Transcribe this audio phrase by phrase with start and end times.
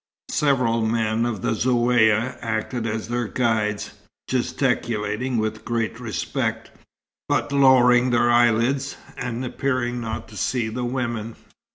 [0.31, 3.91] Several men of the Zaouïa acted as their guides,
[4.27, 6.71] gesticulating with great respect,
[7.29, 11.35] but lowering their eyelids, and appearing not to see the women.